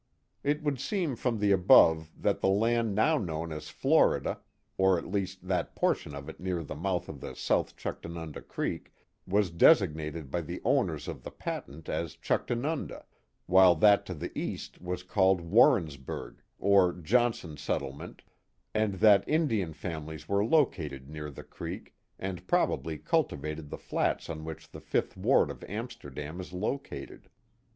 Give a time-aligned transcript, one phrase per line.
[0.43, 4.39] It would seem from the above that the land now known as Florida,
[4.75, 8.91] or at least that portion of it near the mouth of the South Chuctanunda Creek,
[9.27, 13.03] was designated by the owners of the patent as Chuctanunda,
[13.45, 18.23] while that to the east was called Warrensburg, or Johnson's Settlement,
[18.73, 24.45] and that Indian families were located near the creek, and probably cultivated the flats on
[24.45, 27.29] which the fifth ward of Amsterdam is located.